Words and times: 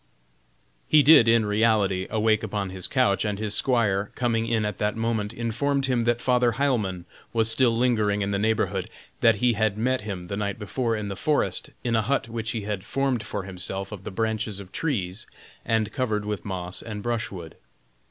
He 0.87 1.03
did, 1.03 1.27
in 1.27 1.45
reality, 1.45 2.07
awake 2.09 2.41
upon 2.41 2.71
his 2.71 2.87
couch, 2.87 3.23
and 3.23 3.37
his 3.37 3.53
squire 3.53 4.09
coming 4.15 4.47
in 4.47 4.65
at 4.65 4.79
that 4.79 4.95
moment 4.95 5.31
informed 5.31 5.85
him 5.85 6.05
that 6.05 6.21
Father 6.23 6.53
Heilmann 6.53 7.05
was 7.33 7.51
still 7.51 7.69
lingering 7.77 8.23
in 8.23 8.31
the 8.31 8.39
neighborhood; 8.39 8.89
that 9.19 9.35
he 9.35 9.53
had 9.53 9.77
met 9.77 10.01
him 10.01 10.25
the 10.25 10.35
night 10.37 10.57
before 10.57 10.95
in 10.95 11.07
the 11.09 11.15
forest, 11.15 11.69
in 11.83 11.95
a 11.95 12.01
hut 12.01 12.27
which 12.29 12.49
he 12.49 12.61
had 12.61 12.83
formed 12.83 13.21
for 13.21 13.43
himself 13.43 13.91
of 13.91 14.03
the 14.03 14.09
branches 14.09 14.59
of 14.59 14.71
trees, 14.71 15.27
and 15.63 15.91
covered 15.91 16.25
with 16.25 16.45
moss 16.45 16.81
and 16.81 17.03
brushwood. 17.03 17.55